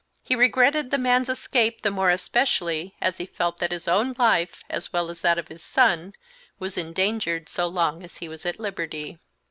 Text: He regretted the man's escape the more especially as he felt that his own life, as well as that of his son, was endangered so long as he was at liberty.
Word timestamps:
He 0.23 0.35
regretted 0.35 0.89
the 0.89 0.97
man's 0.97 1.29
escape 1.29 1.83
the 1.83 1.91
more 1.91 2.09
especially 2.09 2.95
as 2.99 3.17
he 3.17 3.27
felt 3.27 3.59
that 3.59 3.71
his 3.71 3.87
own 3.87 4.15
life, 4.17 4.63
as 4.67 4.91
well 4.91 5.11
as 5.11 5.21
that 5.21 5.37
of 5.37 5.47
his 5.49 5.61
son, 5.61 6.13
was 6.57 6.75
endangered 6.75 7.47
so 7.47 7.67
long 7.67 8.01
as 8.01 8.17
he 8.17 8.27
was 8.27 8.43
at 8.43 8.59
liberty. 8.59 9.19